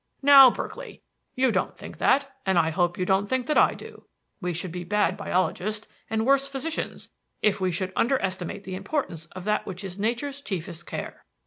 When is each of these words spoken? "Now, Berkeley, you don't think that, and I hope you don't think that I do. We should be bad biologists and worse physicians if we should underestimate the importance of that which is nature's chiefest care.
"Now, 0.23 0.49
Berkeley, 0.49 1.03
you 1.35 1.51
don't 1.51 1.77
think 1.77 1.99
that, 1.99 2.35
and 2.43 2.57
I 2.57 2.71
hope 2.71 2.97
you 2.97 3.05
don't 3.05 3.27
think 3.27 3.45
that 3.45 3.55
I 3.59 3.75
do. 3.75 4.07
We 4.41 4.51
should 4.51 4.71
be 4.71 4.83
bad 4.83 5.15
biologists 5.15 5.85
and 6.09 6.25
worse 6.25 6.47
physicians 6.47 7.09
if 7.43 7.61
we 7.61 7.71
should 7.71 7.93
underestimate 7.95 8.63
the 8.63 8.73
importance 8.73 9.27
of 9.27 9.43
that 9.43 9.67
which 9.67 9.83
is 9.83 9.99
nature's 9.99 10.41
chiefest 10.41 10.87
care. 10.87 11.23